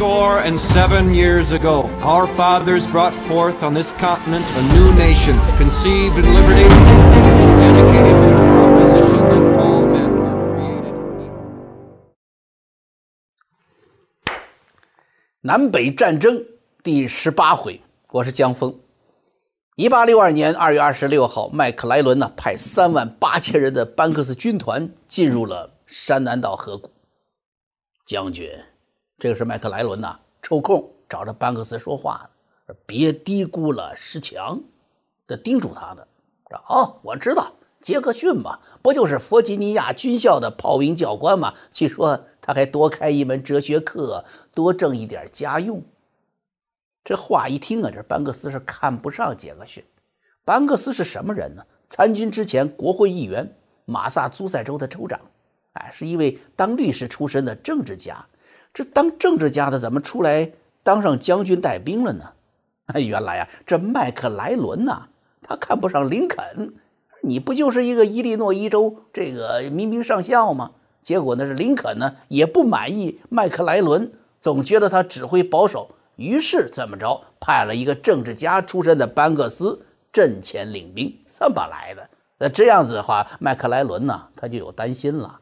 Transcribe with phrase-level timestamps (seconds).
[0.00, 5.38] score and seven years ago, our fathers brought forth on this continent a new nation,
[5.58, 6.66] conceived in liberty,
[7.60, 11.20] dedicated to the proposition that all men are created equal.
[15.42, 16.46] 南北战争
[16.82, 18.74] 第十八回，我是江峰。
[19.76, 26.90] 一八六二年二月二十六号，麦克莱伦呢派三万八千人的班克斯军团进入了山南岛河谷。
[28.06, 28.50] 将军，
[29.20, 32.30] 这个是麦克莱伦呐，抽空找着班克斯说话
[32.66, 34.58] 呢，别低估了石墙，
[35.28, 36.08] 这叮嘱他的。
[36.66, 37.52] 哦，我知道，
[37.82, 41.52] 杰克逊嘛，不就是弗吉尼亚军校的炮兵教官吗？
[41.70, 45.84] 据说他还多开一门哲学课，多挣一点家用。
[47.04, 49.84] 这话一听啊，这班克斯是看不上杰克逊。
[50.46, 51.62] 班克斯是什么人呢？
[51.90, 55.20] 参军之前，国会议员，马萨诸塞州的州长，
[55.74, 58.26] 哎，是一位当律师出身的政治家。
[58.72, 62.32] 这当政治家的怎么出来当上将军带兵了呢？
[62.86, 65.08] 哎，原来啊，这麦克莱伦呐，
[65.42, 66.74] 他看不上林肯。
[67.22, 70.72] 你不就是一个伊利诺伊州这个民兵上校吗？
[71.02, 75.90] 结果呢，是林肯呢也不满意麦克莱伦，总觉得他指挥保守。
[76.16, 82.08] 于是怎么着，派了一个政治家出身的班克斯阵前领兵，这么来的。
[82.38, 85.40] 那这样子的话，麦克莱伦呢，他就有担心了。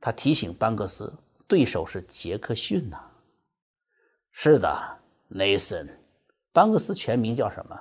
[0.00, 1.12] 他提醒班克斯，
[1.50, 2.96] 对手是杰克逊呐。
[4.30, 4.98] 是的
[5.32, 5.88] ，Nathan，
[6.52, 7.78] 班克斯全名叫什么？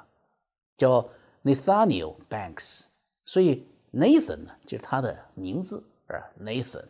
[0.76, 1.08] 叫
[1.44, 2.86] Nathaniel Banks。
[3.24, 6.86] 所以 Nathan 呢，就是他的名字，是 Nathan。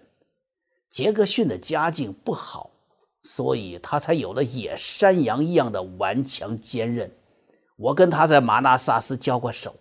[0.90, 2.72] 杰克逊的家境不好。
[3.22, 7.12] 所以他才有了野山羊一样的顽强坚韧。
[7.76, 9.76] 我跟他在马纳萨斯交过手，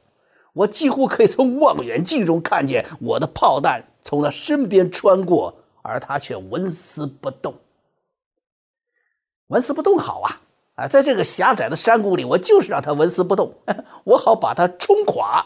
[0.52, 5.54] 我几乎可以从望远镜中看见我的炮弹从他身边穿过，
[5.89, 7.54] 而他却纹丝不动。
[9.49, 10.41] 纹丝不动好啊！
[10.75, 13.54] 啊，在这个狭窄的山谷里，我就是让他纹丝不动，
[14.04, 15.44] 我好把他冲垮。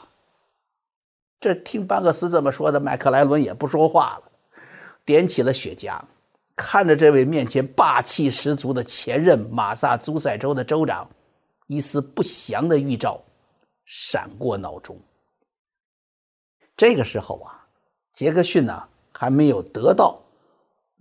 [1.41, 4.31] 这听班克斯这么说的，麦克莱伦也不说话了，
[5.05, 5.99] 点起了雪茄。
[6.55, 11.09] 看着这位面前霸气十足的前任马萨诸塞州的州长，
[11.67, 13.21] 一丝不祥的预兆
[13.87, 15.01] 闪过脑中。
[16.77, 17.67] 这个时候啊，
[18.13, 20.22] 杰克逊呢还没有得到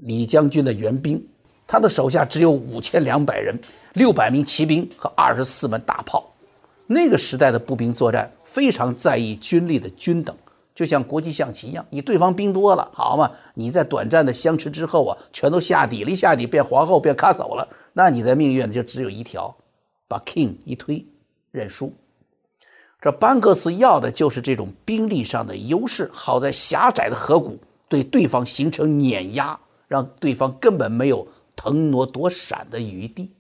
[0.02, 1.24] 李将军的援兵，
[1.66, 3.60] 他的手下只有五千两百人，
[3.94, 6.32] 六百名骑兵和二十四门大炮。
[6.86, 10.36] 那个时代的步兵作战非常在意军力的均等。
[10.74, 13.30] 就像国际象棋一样，你对方兵多了，好嘛？
[13.54, 19.56] 你在短暂的相持之后啊，全都下底了，一下底变皇后，变卡手了，那你的命运就只有一条，
[20.08, 21.06] 把 king 一推，
[21.52, 21.94] 认输。
[23.02, 27.60] 这班克斯要的就是这种兵力上的优势，好在狭窄的河谷
[27.90, 29.60] 对对方形成碾压，
[29.92, 33.34] 让对方根本没有腾挪躲闪的余地。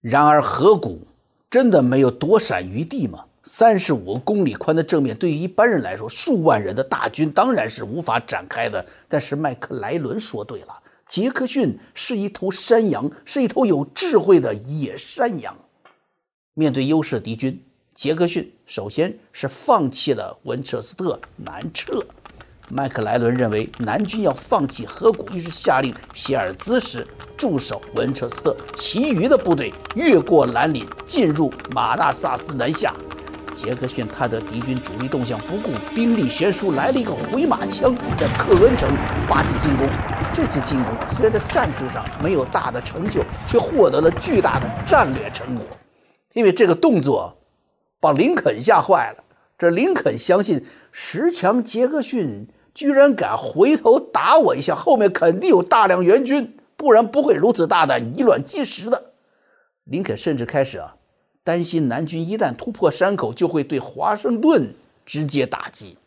[0.00, 1.08] 然而河谷
[1.50, 3.24] 真的没有躲闪余地吗？
[3.42, 8.86] 三十五公里宽的正面，对于一般人来说，数万人的大军当然是无法展开的。
[9.08, 15.56] 但是麦克莱伦说对了，杰克逊是一头山羊，是一头有智慧的野山羊。
[16.54, 17.60] 面对优势敌军，
[17.92, 22.06] 杰克逊首先是放弃了文彻斯特南撤。
[22.70, 27.06] 麦克莱伦认为南军要放弃河谷，于是下令希尔兹师
[27.36, 32.94] 驻守文彻斯特，其余的部队越过蓝岭，进入马纳萨斯南下。
[33.54, 38.88] 杰克逊探得敌军主力动向，不顾兵力悬殊，来了一个回马枪，在克恩城
[39.26, 39.88] 发起进攻。
[40.32, 45.64] 这次进攻虽然在战术上没有大的成就，却获得了巨大的战略成果。
[46.34, 47.38] 因为这个动作
[47.98, 49.24] 把林肯吓坏了。
[49.56, 52.46] 这林肯相信十强杰克逊
[52.78, 59.14] 居然敢回头打我一下，后面肯定有大量援军，不然不会如此大胆以卵击石的。
[59.82, 60.94] 林肯甚至开始啊。
[61.42, 65.98] 担心南军一旦突破山口，就会对华盛顿直接打击。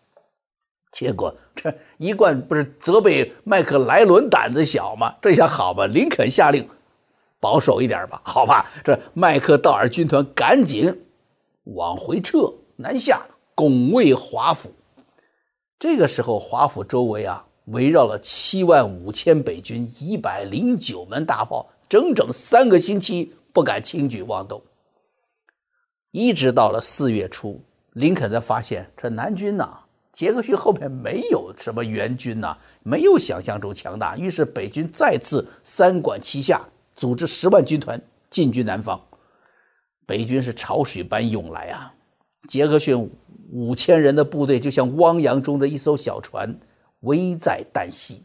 [0.93, 5.15] 结果这一贯不是责备麦克莱伦胆子小吗？
[5.21, 6.69] 这下好吧，林肯下令
[7.41, 8.71] 保守一点吧，好吧。
[8.81, 11.03] 这麦克道尔军团赶紧
[11.65, 14.71] 往回撤，南下拱卫华府。
[15.81, 24.61] 这个时候，华府周围啊围绕了七万五千北军，一百零九门大炮，整整三个星期不敢轻举妄动。
[26.11, 27.59] 一直到了四月初，
[27.93, 29.79] 林肯才发现这南军呐，
[30.13, 34.15] 杰克逊后面没有什么援军呐，没有想象中强大。
[34.15, 36.61] 于是北军再次三管齐下，
[36.93, 37.99] 组织十万军团
[38.29, 39.01] 进军南方。
[40.05, 41.91] 北军是潮水般涌来啊！
[42.47, 43.09] 杰克逊
[43.51, 46.57] 五千人的部队就像汪洋中的一艘小船，
[47.01, 48.23] 危在旦夕。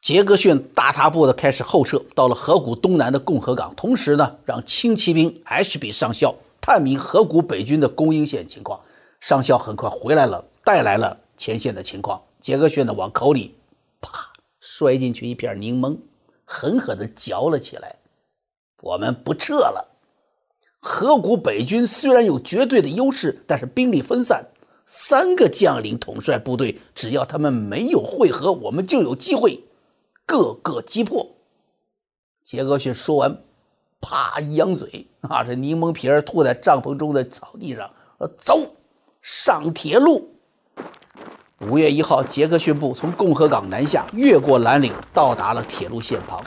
[0.00, 5.90] 杰克逊大踏步的开始后撤，到了河谷东南的共和港，同时呢，让轻骑兵 H.B.
[5.90, 8.80] 上校探明河谷北军的供应线情况。
[9.20, 12.22] 上校很快回来了，带来了前线的情况。
[12.40, 13.56] 杰克逊呢，往口里
[14.00, 15.98] 啪摔进去一片柠檬，
[16.44, 17.96] 狠狠地嚼了起来。
[18.82, 19.95] 我们不撤了。
[20.80, 24.48] 河谷北军虽然有绝对的优势，但是兵力分散，
[24.86, 29.64] 三个将领统帅部队，只要他们没有汇合，我们就有机会。
[30.24, 31.36] 各个击破。
[32.44, 33.38] 杰克逊说完，
[34.00, 37.90] 啪一扬嘴，啊，这柠檬皮儿吐在帐篷中的草地上。
[38.18, 38.76] 呃，走
[39.20, 40.30] 上铁路。
[41.68, 46.42] 五月一号，杰克逊部从共和港南下，越过蓝岭，到达了铁路线旁。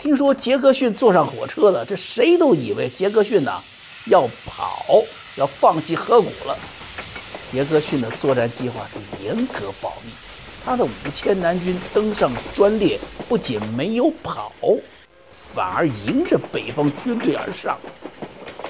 [0.00, 3.60] 听说杰克逊坐上火车了，这谁都以为杰克逊呐
[4.06, 4.86] 要跑，
[5.36, 6.56] 要放弃河谷了。
[7.46, 10.10] 杰克逊的作战计划是严格保密。
[10.64, 12.98] 他的五千南军登上专列，
[13.28, 14.50] 不仅没有跑，
[15.30, 17.78] 反而迎着北方军队而上。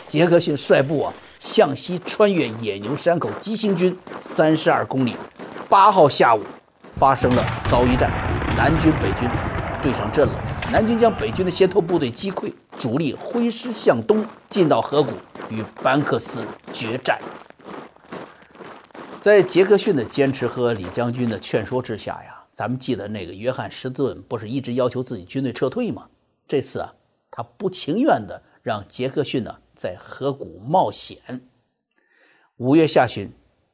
[0.08, 5.14] 杰克逊率部啊向西穿越野牛山口急行军三十二公里。
[5.68, 6.42] 八号下午
[6.92, 8.10] 发生了遭遇战，
[8.56, 9.30] 南军北军
[9.80, 10.34] 对上阵了。
[10.72, 15.11] 南军将北军的先头部队击溃，主力挥师向东进到河谷，
[15.50, 17.19] 与班克斯决战。
[19.20, 26.06] 在杰克逊的坚持和李将军的劝说之下呀，咱们记得那个约翰·施顿不是一直要求自己军队撤退吗？
[26.46, 26.94] 这次啊，
[27.32, 31.19] 他不情愿的让杰克逊呢在河谷冒险。
[32.58, 33.32] 五月下旬，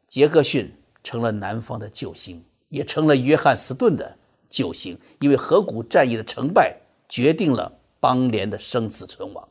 [0.09, 4.17] 杰克逊成了南方的救星，也成了约翰·斯顿的
[4.49, 9.49] 救星，因为河谷战役的成败决定了邦联的生死存亡。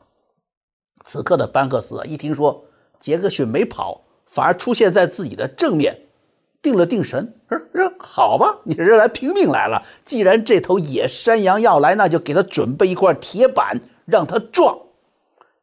[1.04, 2.64] 此刻的班克斯啊，一听说
[2.98, 4.02] 杰克逊没跑。
[4.28, 6.00] 反而出现在自己的正面，
[6.60, 9.84] 定了定神，说：“好吧，你是来拼命来了。
[10.04, 14.76] 既然这头野山羊要来，那就给他准备一块铁板，让他撞。”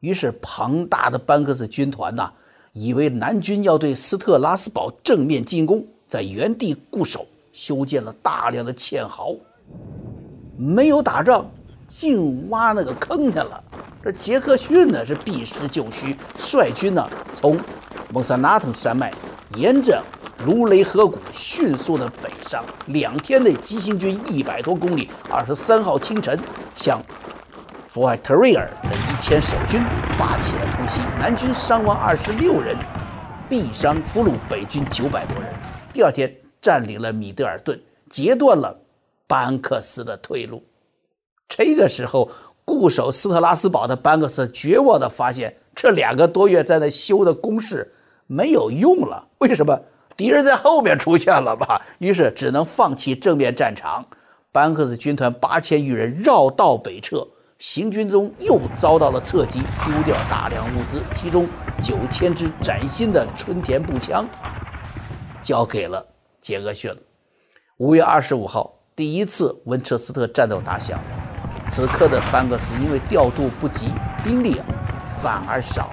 [0.00, 2.32] 于是，庞大的班克斯军团呐，
[2.72, 9.36] 以为南军要对斯特拉斯堡正面进攻，在原地固守，修建了大量的堑壕，
[10.56, 11.50] 没有打仗，
[11.96, 13.62] 净挖那个坑去了。
[14.02, 17.56] 这杰克逊呢，是避实就虚，率军呢从。
[18.10, 19.12] 蒙萨纳腾山脉
[19.56, 20.02] 沿着
[20.44, 25.08] 卢雷河谷迅速的北上，两天内急行军一百多公里。
[25.30, 26.38] 二十三号清晨，
[26.74, 27.00] 向
[27.86, 29.80] 福埃特瑞尔的一千守军
[30.18, 32.76] 发起了突袭，南军伤亡二十六人，
[33.48, 35.52] 毙伤俘虏北军九百多人。
[35.92, 37.80] 第二天，占领了米德尔顿，
[38.10, 38.78] 截断了
[39.26, 40.62] 班克斯的退路。
[41.56, 42.28] 这个时候，
[42.64, 47.92] 固守斯特拉斯堡的班克斯绝望地发现，这两个多月在那修的工事。
[48.26, 49.78] 没有用了，为什么？
[50.16, 51.80] 敌人在后面出现了吧？
[51.98, 54.04] 于是只能放弃正面战场。
[54.50, 57.28] 班克斯军团八千余人绕道北撤，
[57.58, 61.46] 行军中又遭到了侧击，丢掉大量物资，其中
[61.82, 64.26] 九千支崭新的春田步枪
[65.42, 66.04] 交给了
[66.40, 66.90] 杰克逊。
[67.76, 70.98] 五月二十五号，第一次温彻斯特战斗打响。
[71.66, 73.88] 此刻的班克斯因为调度不及，
[74.22, 74.64] 兵力啊
[75.22, 75.90] 反而少。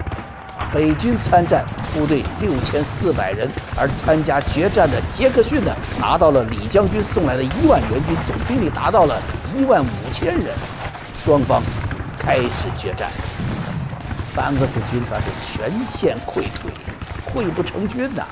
[0.72, 9.20] 北军参战部队六千四百人，而参加决战的杰克逊呢，拿到了李将军送来的一万援军，总兵力达到了
[9.54, 10.54] 一万五千人。
[11.16, 11.62] 双方
[12.16, 13.10] 开始决战，
[14.34, 16.70] 班克斯军团是全线溃退，
[17.32, 18.24] 溃不成军呐，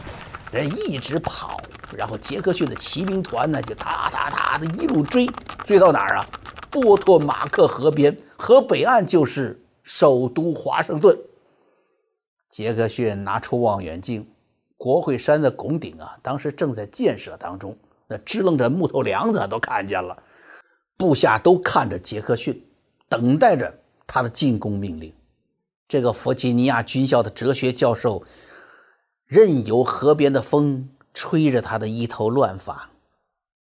[0.50, 1.60] 人一直跑，
[1.96, 5.28] 然后杰克逊的骑兵团呢就哒哒哒的一路追，
[5.64, 6.26] 追到哪儿啊？
[6.70, 11.18] 波托马克河边，河北岸就是首都华盛顿。
[12.48, 14.28] 杰克逊拿出望远镜，
[14.76, 20.22] 国会山的拱顶啊，当时正在建设当中，那支棱着木头梁子都看见了，
[20.96, 22.64] 部下都看着杰克逊，
[23.08, 25.12] 等待着他的进攻命令。
[25.86, 28.22] 这个弗吉尼亚军校的哲学教授，
[29.26, 32.90] 任由河边的风吹着他的一头乱发，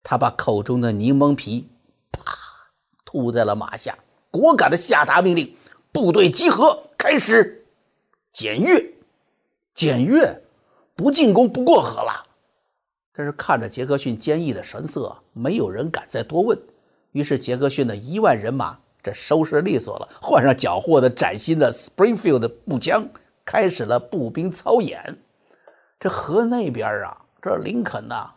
[0.02, 1.68] 他把口中的柠檬皮
[2.11, 2.23] 啪
[3.12, 3.99] 吐在了马下，
[4.31, 5.54] 果敢的下达命令：
[5.92, 7.66] 部队集合，开始。
[8.33, 8.83] 检阅，
[9.75, 10.42] 检阅，
[10.97, 12.25] 不进攻，不过河了。
[13.12, 16.59] 但是看着杰克逊坚毅的神色，没有人敢再多问。
[17.11, 23.07] 于是杰克逊的一万人马这收拾利索了，换上缴获的崭新的 Springfield 步枪，
[23.45, 25.19] 开始了步兵操演。
[26.00, 28.31] 这河那边啊，这林肯呐，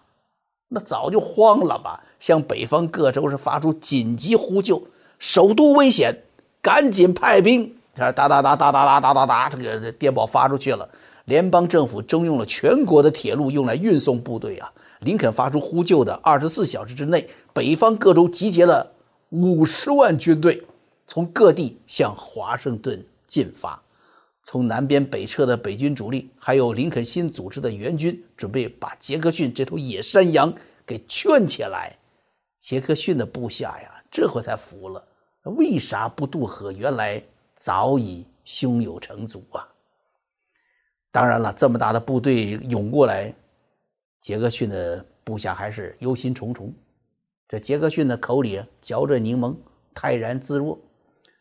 [0.70, 2.04] 那早就慌了吧？
[2.20, 4.88] 向北方各州是发出紧急呼救，
[5.20, 6.24] 首都危险，
[6.62, 7.76] 赶紧派兵。
[7.94, 10.90] 这哒哒哒哒哒哒哒哒哒，这个电报发出去了。
[11.26, 14.72] 联邦政府征用了全国的铁路用来运送部队啊。
[15.00, 18.92] 林肯发出呼救的二十四小时之内，北方各州集结了
[19.30, 20.64] 五十万军队，
[21.08, 23.82] 从各地向华盛顿进发。
[24.46, 30.54] 从南边北撤的北军主力，还有林肯新组织的援军，准备把杰克逊这头野山羊
[30.86, 31.98] 给圈起来。
[32.60, 35.04] 杰克逊的部下呀，这回才服了。
[35.58, 36.72] 为啥不渡河？
[36.72, 37.22] 原来
[37.56, 39.68] 早已胸有成竹啊！
[41.12, 43.34] 当然了，这么大的部队涌过来，
[44.22, 46.72] 杰克逊的部下还是忧心忡忡。
[47.48, 49.56] 这杰克逊的口里嚼着柠檬，
[49.94, 50.80] 泰然自若。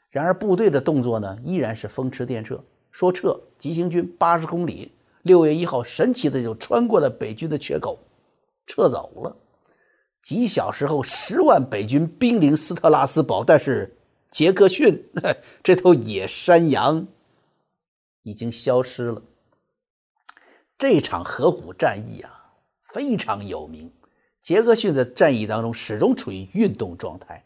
[0.08, 2.58] 然而，部队的动作呢，依然是风驰电掣。
[2.94, 7.98] 说撤，急行军八十公里，六月一号，神奇的就穿过了北军的缺口，
[8.68, 9.36] 撤走了。
[10.22, 13.96] 几小时后，十万北军兵临斯特拉斯堡，但是
[14.30, 15.10] 杰克逊
[15.60, 17.08] 这头野山羊
[18.22, 19.20] 已经消失了。
[20.78, 23.92] 这场河谷战役啊，非常有名。
[24.40, 27.44] 杰克逊在战役当中始终处于运动状态，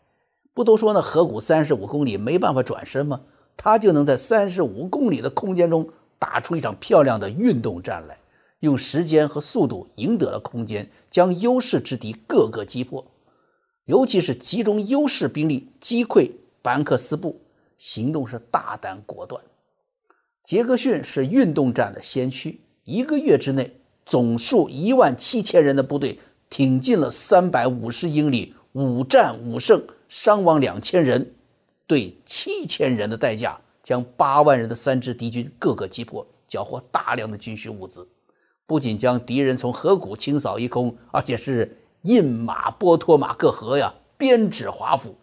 [0.52, 3.22] 不都说那河谷三十五公里没办法转身吗？
[3.58, 5.86] 他就能在三十五公里的空间中
[6.18, 8.16] 打出一场漂亮的运动战来，
[8.60, 13.04] 用时间和速度赢得了空间，将优势之敌各个击破。
[13.86, 16.30] 尤其是集中优势兵力击溃
[16.62, 17.40] 班克斯部，
[17.76, 19.42] 行动是大胆果断。
[20.44, 31.34] 杰克逊是运动战的先驱，一个月之内，总数一万七千人的部队挺进了三百五十英里，五战五胜，伤亡两千人。
[31.88, 38.06] 对七千人的代价，将八万人的三支敌军各个击破，缴获大量的军需物资，
[38.66, 45.16] 不仅将敌人从河谷清扫一空，而且是印马、波托马克河呀，编指华府。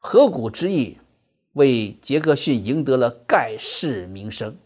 [0.00, 0.98] 河谷之役
[1.52, 4.56] 为杰克逊赢得了盖世名声。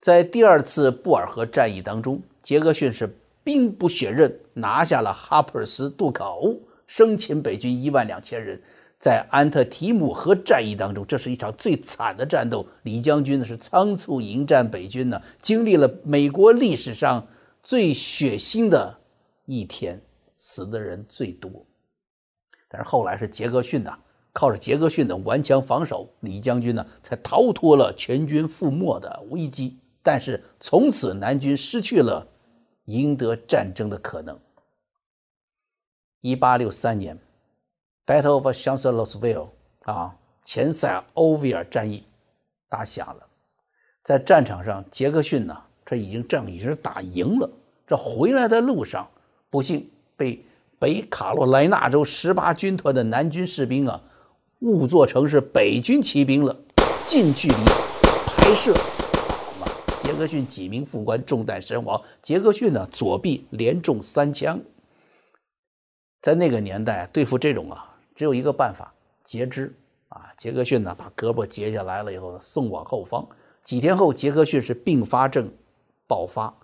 [0.00, 6.54] 在第二次布尔河战役当中，杰克逊是兵不血刃拿下了哈珀斯渡口，
[6.86, 8.62] 生擒北军一万两千人。
[9.00, 12.66] 在安特提姆河战役当中，这是一场最惨的战斗。
[12.82, 17.26] 李将军呢是仓促迎战北军呢，经历了美国历史上
[17.62, 18.98] 最血腥的
[19.46, 20.02] 一天，
[20.36, 21.64] 死的人最多。
[22.68, 23.98] 但是后来是杰克逊呐，
[24.34, 29.78] 靠着杰克逊的顽强防守，李将军呢才逃脱了全军覆没的危机。
[30.02, 32.28] 但是从此南军失去了
[32.84, 34.38] 赢得战争的可能。
[36.20, 37.18] 一八六三年。
[38.10, 39.50] Battle of Chancellorsville
[39.82, 40.12] 啊，
[40.44, 42.02] 前塞欧维尔战役
[42.68, 43.24] 打响了。
[44.02, 47.48] 在战场上，杰克逊呢，这已经仗已经是打赢了。
[47.86, 49.08] 这回来的路上，
[49.48, 50.44] 不幸被
[50.76, 54.02] 北卡罗来纳州十八军团的南军士兵啊，
[54.62, 56.58] 误做成是北军骑兵了，
[57.06, 57.64] 近距离
[58.26, 58.74] 拍摄。
[60.00, 62.02] 杰克逊几名副官中弹身亡。
[62.20, 64.60] 杰克逊呢，左臂连中三枪。
[66.20, 67.86] 在那个年代，对付这种啊。
[68.14, 68.92] 只有一个办法，
[69.24, 69.74] 截肢
[70.08, 70.30] 啊！
[70.36, 73.26] 杰克逊呢，把胳膊截下来了以后，送往后方。
[73.64, 75.52] 几天后，杰克逊是并发症
[76.06, 76.54] 爆发。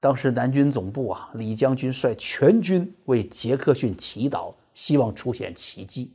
[0.00, 6.12] 当时南军总部啊，李将军率全军为杰克逊祈祷，希望出现奇迹。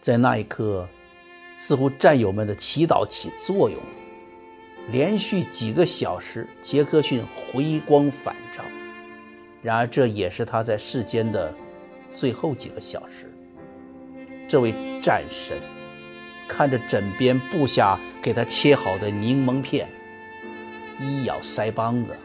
[0.00, 0.88] 在那一刻，
[1.56, 3.78] 似乎战友们的祈祷起作用，
[4.88, 8.62] 连续几个小时，杰克逊回光返照。
[9.62, 11.52] 然而，这也是他在世间的。
[12.10, 13.32] 最后几个小时，
[14.48, 15.58] 这位战神
[16.48, 19.90] 看着枕边部下给他切好的柠檬片，
[21.00, 22.16] 一咬腮帮子，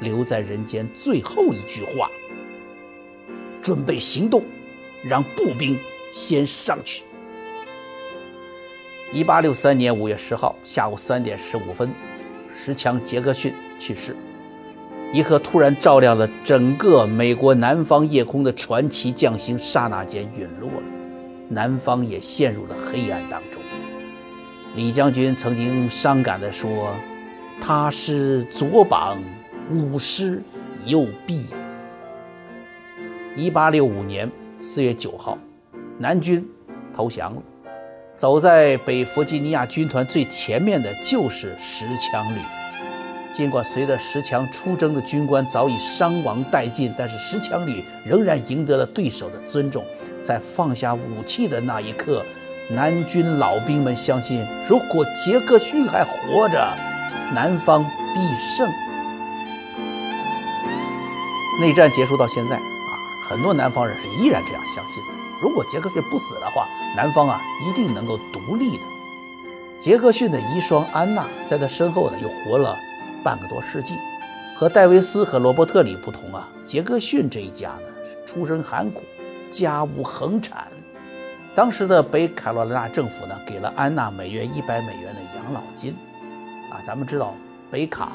[0.00, 2.10] 留在人间最后一句话
[3.62, 4.44] ：“准备行动，
[5.02, 5.78] 让步兵
[6.12, 7.02] 先上去。”
[9.12, 11.90] 一八六三年五月十号下午三点十五分，
[12.54, 14.14] 十强杰克逊去世。
[15.10, 20.82] 一颗突然照亮了整个美国南方夜空的传奇将星，刹那间陨落了，
[21.48, 23.62] 南方也陷入了黑暗当中。
[24.76, 26.94] 李将军曾经伤感地说
[27.58, 29.18] ：“他是左膀，
[29.72, 30.42] 舞师
[30.84, 31.46] 右臂。”
[33.34, 35.38] 一八六五年四月九号，
[35.96, 36.46] 南军
[36.92, 37.42] 投降了。
[38.14, 42.40] 走在北弗吉尼亚军团最前面的就是十强旅。
[43.38, 49.84] 尽管随着十强出征的军官早已伤亡殆尽，但是十强旅仍然赢得了对手的尊重。
[50.24, 52.26] 在放下武器的那一刻，
[52.68, 56.76] 南军老兵们相信，如果杰克逊还活着，
[57.32, 58.20] 南方必
[58.56, 58.68] 胜。
[61.60, 62.90] 内战结束到现在啊，
[63.28, 65.10] 很多南方人是依然这样相信的。
[65.40, 66.66] 如果杰克逊不死的话，
[66.96, 68.82] 南方啊一定能够独立的。
[69.78, 72.76] 杰克逊的遗孀安娜在他身后呢，又活了。
[73.24, 73.94] 半个多世纪，
[74.56, 79.02] 和戴维斯和罗伯特里不同啊，杰克逊这一家呢是出身寒苦，
[79.50, 80.68] 家务横产。
[81.54, 85.94] 当时的北卡罗来纳政府呢，给了安娜每月一百美元的养老金。
[86.70, 87.34] 啊，咱们知道
[87.70, 88.12] 北卡，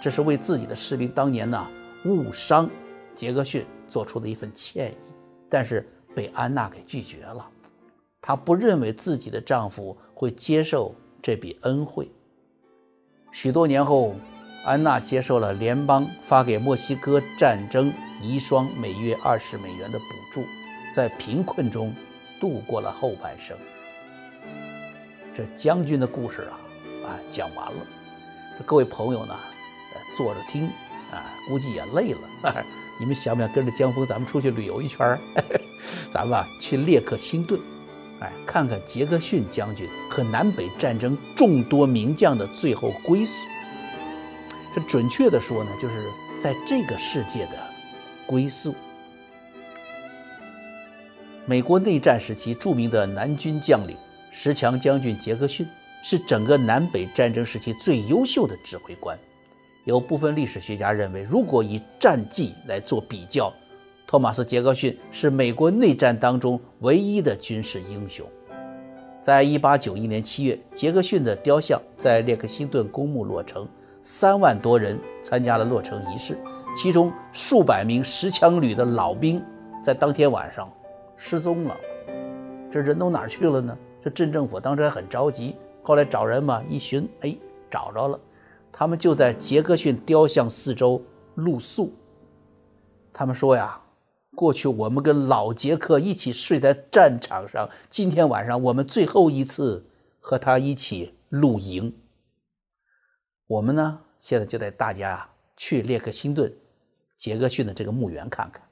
[0.00, 1.66] 这是为自己的士兵当年呢
[2.04, 2.70] 误伤
[3.16, 4.94] 杰克逊做出的一份歉意，
[5.48, 7.48] 但是被安娜给拒绝了。
[8.20, 12.10] 她不认为自己的丈夫会接受这笔恩惠。
[13.32, 14.14] 许多年后。
[14.64, 20.44] 安娜接受了联邦发给墨西哥战争遗孀每月二十美元的补助，
[20.92, 21.94] 在贫困中
[22.38, 23.56] 度过了后半生。
[25.34, 26.60] 这将军的故事啊，
[27.06, 27.86] 啊讲完了。
[28.58, 29.34] 这各位朋友呢，
[30.14, 30.66] 坐着听
[31.10, 32.64] 啊，估计也累了。
[33.00, 35.18] 你们想不想跟着江峰咱们出去旅游一圈
[36.12, 37.58] 咱们啊去列克星顿，
[38.20, 43.46] 哎，看看杰克逊将军和南北战争众多名将的最后归宿。
[44.74, 46.04] 这准确的说呢，就是
[46.40, 47.52] 在这个世界的
[48.26, 48.74] 归宿。
[51.46, 53.96] 美国内战时期著名的南军将领
[54.30, 55.66] 十强将军杰克逊，
[56.02, 59.18] 是整个南北战争时期最优秀的指挥官。
[59.84, 63.50] 有部分历史学家认为，如果以战绩来做比较，
[64.08, 68.26] 托马斯·杰克逊是美国内战当中唯一的军事英雄。
[69.20, 73.68] 在一八九一年七月，杰克逊的雕像在列克星顿公墓落成。
[74.02, 76.38] 三万多人参加了落成仪式，
[76.74, 79.44] 其中数百名十强旅的老兵
[79.84, 80.72] 在当天晚上
[81.14, 81.76] 失踪了。
[82.70, 83.76] 这人都哪儿去了呢？
[84.02, 87.36] 这镇政府当时还很着急，后来找人嘛，一寻，哎，
[87.70, 88.18] 找着了，
[88.72, 91.02] 他们就在杰克逊雕像四周
[91.34, 91.92] 露宿。
[93.12, 93.78] 他们说呀，
[94.38, 99.84] 过去我们跟老杰克一起睡在战场上，今天晚上我们最后一次
[100.20, 101.92] 和他一起露营。
[103.48, 106.54] 我们呢，现在就带大家去列克星顿，
[107.16, 108.62] 杰克逊的这个墓园看看。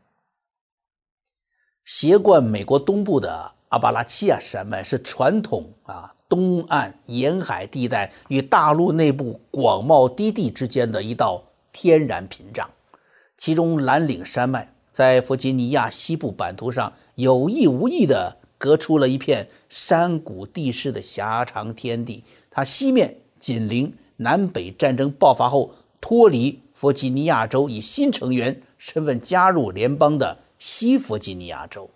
[1.84, 12.70] 斜贯美国东部的阿巴拉契亚山脉是传统啊东岸沿海地带与大陆内部广袤低地之间的一道天然屏障。
[13.36, 23.92] 其中蓝岭山脉在弗吉尼亚西部版图上有意无意地隔出了一片山谷地势的狭长天地，它西面紧邻。
[24.16, 31.90] 南北战争爆发后，脱离弗吉尼亚州，以新成员身份加入联邦的西弗吉尼亚州，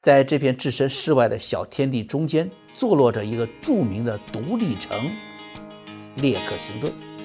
[0.00, 4.96] 在这片置身事外的小天地中间，坐落着一个著名的独立城——
[6.22, 7.17] 列克星顿。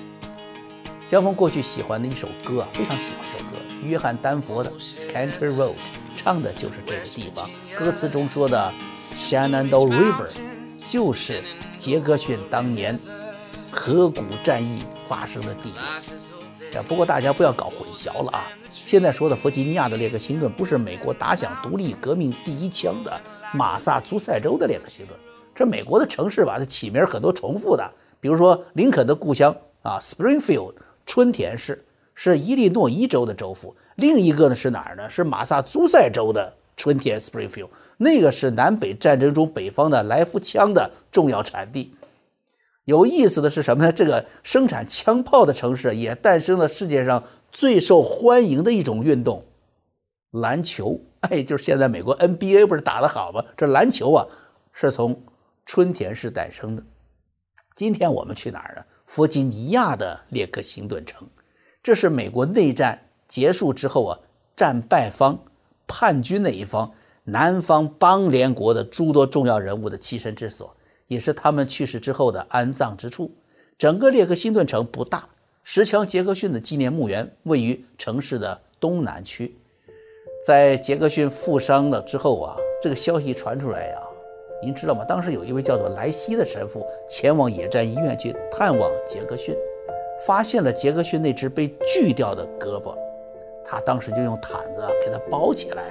[1.10, 4.72] 江峰过去喜欢的一首歌啊，非常喜欢这首歌，约翰丹佛的
[5.12, 5.74] 《Country Road》，
[6.16, 7.50] 唱的就是这个地方。
[7.78, 8.72] 歌词中说的
[9.16, 10.32] “Shenandoah River”，
[10.90, 11.44] 就是
[11.78, 13.00] 杰克逊当年。
[13.76, 15.74] 河谷战役发生的地
[16.70, 18.44] 点，不过大家不要搞混淆了啊！
[18.70, 23.20] 现在说的弗吉尼亚的列克星顿，不是美国打响独立革命第一枪的
[23.52, 25.20] 马萨诸塞州的列克星顿。
[25.56, 31.86] 这美国的城市吧，它起名很多重复的，比如说林肯的故乡啊，Springfield 春田市
[32.16, 35.10] 是伊利诺伊州的州府，另一个呢是哪儿呢？
[35.10, 41.94] 是马萨诸塞州的春田 Springfield，那个是南北战争中北方的来福枪的重要产地。
[42.86, 43.92] 有意思的是什么呢？
[43.92, 49.46] 这个生产枪炮的城市也诞生了世界上最受欢迎的一种运动——
[50.32, 51.00] 篮球。
[51.22, 53.44] 哎，就是现在美国 NBA 不是打得好吗？
[53.56, 54.28] 这篮球啊，
[54.74, 55.24] 是从
[55.66, 56.84] 春田市诞生的。
[57.76, 58.84] 今天我们去哪儿呢？
[59.06, 61.28] 弗吉尼亚的列克星顿城，
[61.82, 64.20] 这是美国内战结束之后啊，
[64.56, 65.44] 战败方
[65.88, 66.94] 叛军那一方
[67.26, 70.76] 南方邦联国的诸多重要人物的栖身之所。
[71.08, 73.36] 也是他们去世之后的安葬之处。
[73.78, 75.28] 整个列克星顿城不大，
[75.64, 79.56] 十强杰克逊的纪念墓园位于城市的东南区。
[80.48, 84.02] 在杰克逊负伤了之后啊，这个消息传出来呀，
[84.64, 85.04] 您知道吗？
[85.06, 89.54] 当时有一位叫做莱西的神父前往野战医院去探望杰克逊，
[90.26, 92.96] 发现了杰克逊那只被锯掉的胳膊，
[93.66, 95.84] 他当时就用毯子给他包起来，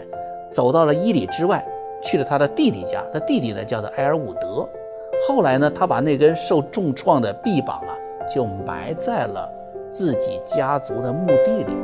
[0.51, 1.63] 走到了一里之外，
[2.03, 3.05] 去了他的弟弟家。
[3.13, 4.67] 他弟弟呢叫做埃尔伍德。
[5.29, 7.93] 后来呢，他把那根受重创的臂膀啊，
[8.35, 9.53] 就埋在了
[9.93, 11.77] 自己家族的墓地里。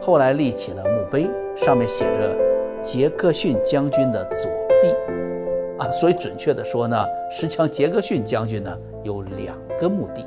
[0.00, 2.36] 后来立起了墓碑，上面写着
[2.84, 4.48] 杰克逊将军的左
[4.80, 5.17] 臂。
[5.78, 10.26] 啊，所以准确的说呢，十强杰克逊将军呢有两个墓地。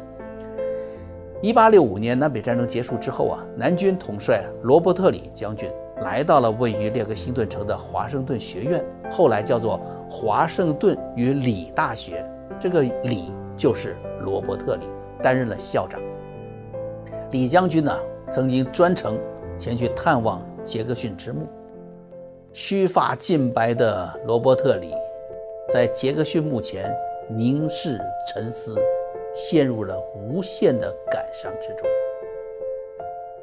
[1.41, 5.69] 一八六五年南北战争结束之后啊，南军统帅罗伯特里将军。
[6.03, 12.25] 来到了位于列克星顿城的华盛顿学院，后来叫做华盛顿与里大学。
[12.59, 14.85] 这个里就是罗伯特里，
[15.21, 16.01] 担任了校长。
[17.29, 17.95] 李将军呢，
[18.31, 19.15] 曾经专程
[19.59, 21.47] 前去探望杰克逊之墓。
[22.51, 24.95] 须发尽白的罗伯特里，
[25.73, 26.93] 在杰克逊墓前
[27.29, 28.75] 凝视沉思，
[29.33, 31.87] 陷入了无限的感伤之中。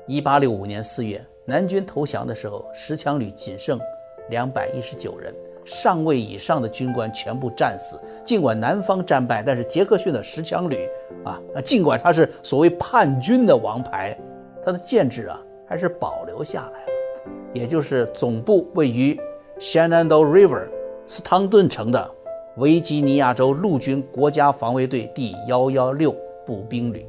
[0.04, 3.80] 一八六五年四月，南军投降的时候，十强旅仅剩
[4.28, 7.98] 两百一十九人，上尉以上的军官全部战死。
[8.26, 10.86] 尽管南方战败，但是杰克逊的十强旅
[11.24, 14.14] 啊，尽管他是所谓叛军的王牌，
[14.62, 17.32] 他的建制啊还是保留下来了。
[17.54, 19.18] 也就是总部位于
[19.58, 20.68] Shenandoah River
[21.06, 22.14] 斯汤顿城的
[22.58, 26.12] 维吉尼亚州陆军国家防卫队第幺幺六
[26.44, 27.06] 步兵旅，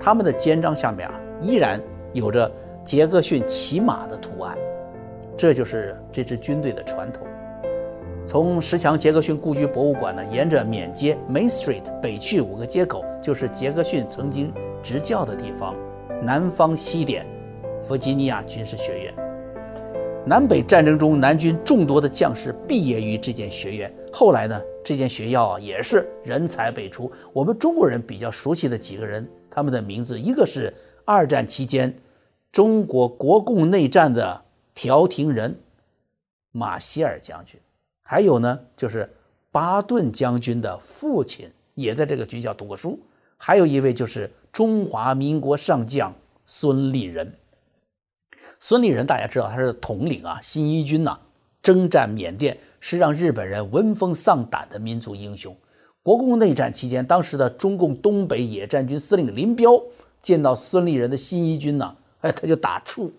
[0.00, 1.78] 他们的肩章下面啊依然
[2.14, 2.50] 有着
[2.86, 4.56] 杰克逊骑马的图案，
[5.36, 7.26] 这就是这支军队的传统。
[8.26, 14.50] 从石墙杰克逊故居博物馆呢，沿着缅街 Main Street 北去五个街口，就是杰克逊曾经
[14.82, 15.76] 执教的地方——
[16.24, 17.26] 南方西点
[17.82, 19.14] 弗吉尼亚军事学院。
[20.24, 23.92] 南北战争中，南军众多的将士毕业于这间学院。
[24.12, 27.10] 后来呢，这间学校啊也是人才辈出。
[27.32, 30.72] 我们中国人比较熟悉的几个人，他们的名字，一个是
[31.04, 31.94] 二战期间
[32.50, 34.44] 中国国共内战的
[34.74, 35.58] 调停人
[36.52, 37.60] 马歇尔将军，
[38.02, 39.08] 还有呢就是
[39.50, 42.98] 巴顿将军的父亲也在这个军校读过书，
[43.36, 46.12] 还有一位就是中华民国上将
[46.44, 47.34] 孙立人。
[48.60, 51.20] 孙立人，大家知道他是统领啊新一军呐，
[51.68, 55.54] 征战缅甸是让日本人闻风丧胆的民族英雄。
[56.02, 59.78] 国共内战期间，当时的中共东北野战军司令林彪
[60.22, 63.10] 见到孙立人的新一军呢， 哎，他就打怵。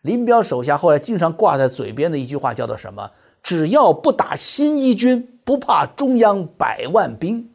[0.00, 3.10] 林彪手下后来经常挂在嘴边的一句话叫做什么？
[3.42, 7.50] 只要不打新一军，不怕中央百万兵。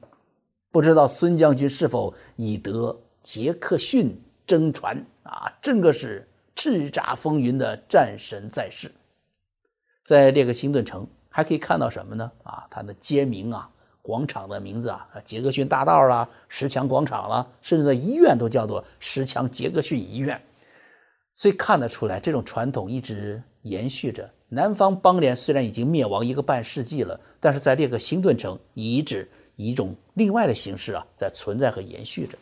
[0.70, 5.52] 不知道孙将军是否已得杰克逊真传啊？
[5.60, 6.28] 这个是。
[6.56, 8.92] 叱咤风云的战神在世，
[10.10, 12.32] 在列克星顿城还可以看到什么呢？
[12.42, 13.70] 啊，它的街名啊，
[14.02, 20.42] 广场的名字啊，杰克逊大道啦，石墙广场啦，甚至的医院都叫做石墙杰克逊医院。
[21.36, 24.28] 所以看得出来，这种传统一直延续着。
[24.48, 32.36] 南方邦联虽然已经灭亡一个半世纪了，但是在列克星顿城遗址以一种另外的形式啊，在存在和延续着。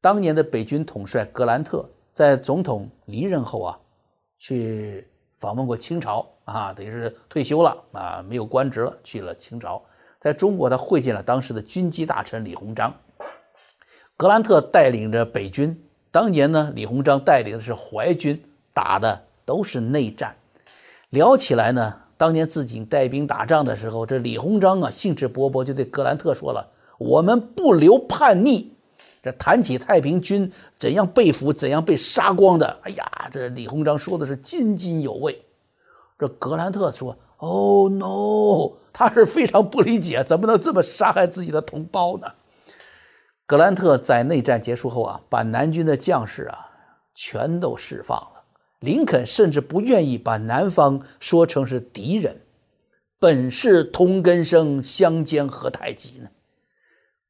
[0.00, 1.86] 当年的北军统帅格兰特。
[2.14, 3.78] 在总统离任后啊，
[4.38, 9.82] 去访问过清朝啊，等于是退休了啊，没有官职了，去了清朝。
[10.20, 12.94] 在中国，他会见了当时的军机大臣李鸿章。
[14.16, 18.40] 格兰特带领着北军，当年呢，李鸿章带领的是淮军，
[18.72, 20.36] 打的都是内战。
[21.10, 28.72] 聊起来呢，当年自己带兵打仗的时候，这李鸿章啊，兴致勃勃就对格兰特说了：“我们不留叛逆。”
[29.24, 35.44] 这谈起太平军怎样被俘、怎样被杀光的，哎呀，这李鸿章说的是津津有味。
[36.22, 42.28] 这格兰特说：“Oh no！” 他是非常不理解，怎么能这么杀害自己的同胞呢？
[43.44, 46.70] 格兰特在内战结束后啊，把南军的将士啊
[47.12, 48.44] 全都释放了。
[48.78, 52.42] 林肯甚至不愿意把南方说成是敌人，
[53.18, 56.28] 本是同根生，相煎何太急呢？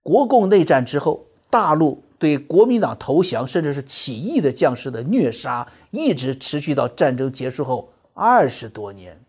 [0.02, 1.28] 国共内战之后。
[1.50, 9.20] 大陆对国民党投降甚至是起义的将士的虐杀，一直持续到战争结束后二十多年。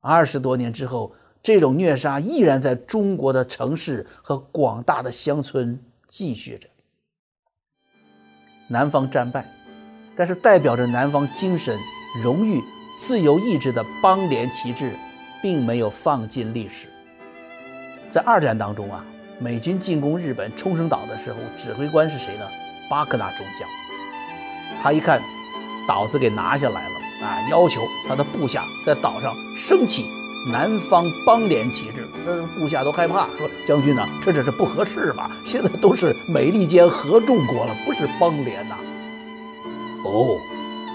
[0.00, 6.68] 二十多年之后，这种虐杀依然在中国的城市和广大的乡村继续着。
[8.68, 9.46] 南方战败，
[10.16, 11.78] 但是代表着南方精神、
[12.22, 12.62] 荣誉、
[12.98, 14.96] 自由意志的邦联旗帜，
[15.40, 16.88] 并没有放进历史。
[18.10, 19.04] 在二战当中啊。
[19.38, 22.46] 美军进攻日本冲绳岛的时候，指挥官是谁呢？
[22.88, 23.68] 巴克纳中将。
[24.80, 25.20] 他一看
[25.88, 30.04] 岛子给拿下来了啊，要求他的部下在岛上升起
[30.52, 32.06] 南方邦联旗帜。
[32.26, 35.30] 那部下都害怕，说：“将军呐，这这是不合适吧？
[35.46, 38.76] 现在都是美利坚合众国了，不是邦联呐。”
[40.04, 40.36] 哦，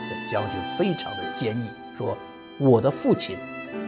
[0.10, 2.18] 这将军非常的坚毅，说
[2.60, 3.38] ：“我的父亲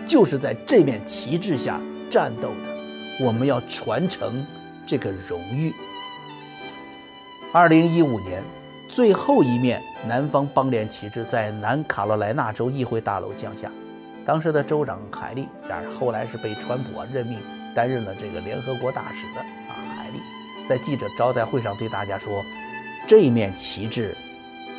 [0.08, 2.80] 就是在这面旗帜下战斗的。”
[3.22, 4.46] 我们要传承
[4.88, 5.74] 这个荣誉。
[7.52, 8.42] 二零一五年，
[8.90, 13.70] 最后一面南方邦联旗帜在南卡罗来纳州议会大楼降下。
[14.26, 17.40] 当时的州长海利，然而后来是被川普任命
[17.76, 19.76] 担任了这个联合国大使的啊。
[19.96, 20.20] 海利
[20.68, 22.44] 在记者招待会上对大家说
[23.08, 24.16] ：“这一面旗帜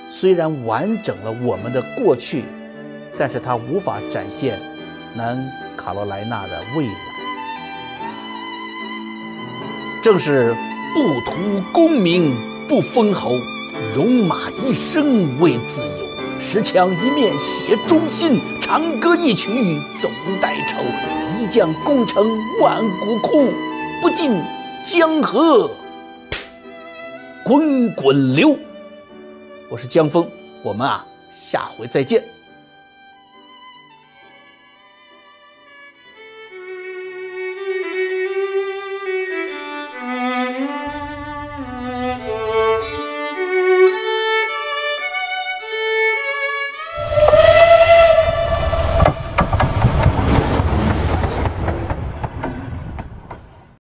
[0.09, 2.45] 虽然完整了我们的过去，
[3.17, 4.59] 但是它无法展现
[5.15, 5.39] 南
[5.77, 6.95] 卡罗来纳的未来。”
[10.03, 10.57] 正是
[10.95, 12.35] 不图功名
[12.69, 13.33] 不封侯，
[13.95, 16.07] 戎马一生为自由，
[16.39, 19.51] 持枪一面写忠心，长歌一曲
[20.01, 20.77] 总带愁。
[21.41, 22.27] 一将功成
[22.61, 23.51] 万骨枯，
[24.03, 24.41] 不尽
[24.85, 25.71] 江河
[27.43, 28.57] 滚滚流。
[29.71, 30.29] 我是江峰，
[30.63, 32.23] 我们啊，下回再见。